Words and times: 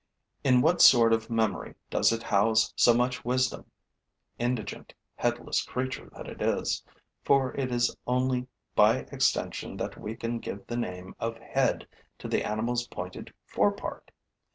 In 0.43 0.61
what 0.61 0.81
sort 0.81 1.13
of 1.13 1.29
memory 1.29 1.75
does 1.91 2.11
it 2.11 2.23
house 2.23 2.73
so 2.75 2.91
much 2.91 3.23
wisdom, 3.23 3.69
indigent, 4.39 4.95
headless 5.13 5.61
creature 5.61 6.09
that 6.15 6.27
it 6.27 6.41
is, 6.41 6.83
for 7.23 7.53
it 7.53 7.71
is 7.71 7.95
only 8.07 8.47
by 8.73 8.95
extension 9.11 9.77
that 9.77 10.01
we 10.01 10.15
can 10.15 10.39
give 10.39 10.65
the 10.65 10.75
name 10.75 11.15
of 11.19 11.37
head 11.37 11.87
to 12.17 12.27
the 12.27 12.43
animal's 12.43 12.87
pointed 12.87 13.31
fore 13.45 13.73
part? 13.73 14.09